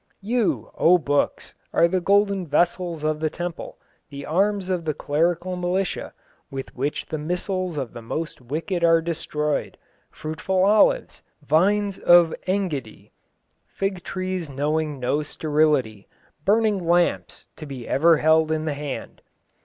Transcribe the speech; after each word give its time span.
"You, 0.23 0.71
O 0.79 0.97
Books, 0.97 1.53
are 1.71 1.87
the 1.87 2.01
golden 2.01 2.47
vessels 2.47 3.03
of 3.03 3.19
the 3.19 3.29
temple, 3.29 3.77
the 4.09 4.25
arms 4.25 4.67
of 4.67 4.83
the 4.85 4.95
clerical 4.95 5.55
militia, 5.55 6.11
with 6.49 6.75
which 6.75 7.05
the 7.05 7.19
missiles 7.19 7.77
of 7.77 7.93
the 7.93 8.01
most 8.01 8.41
wicked 8.41 8.83
are 8.83 8.99
destroyed, 8.99 9.77
fruitful 10.09 10.63
olives, 10.63 11.21
vines 11.43 11.99
of 11.99 12.33
Engedi, 12.47 13.11
fig 13.67 14.01
trees 14.01 14.49
knowing 14.49 14.99
no 14.99 15.21
sterility, 15.21 16.07
burning 16.45 16.79
lamps 16.83 17.45
to 17.57 17.67
be 17.67 17.87
ever 17.87 18.17
held 18.17 18.51
in 18.51 18.65
the 18.65 18.73
hand." 18.73 19.21